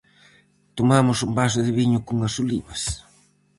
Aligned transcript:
Tomamos 0.77 1.17
un 1.27 1.31
vaso 1.39 1.59
de 1.65 1.71
viño 1.79 1.99
cunhas 2.07 2.35
olivas. 2.43 2.81